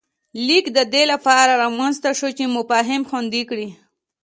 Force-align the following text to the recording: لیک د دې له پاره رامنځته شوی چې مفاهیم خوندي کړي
لیک 0.47 0.65
د 0.77 0.79
دې 0.93 1.03
له 1.11 1.17
پاره 1.25 1.53
رامنځته 1.63 2.09
شوی 2.19 2.33
چې 2.37 2.53
مفاهیم 2.57 3.01
خوندي 3.09 3.43
کړي 3.49 3.69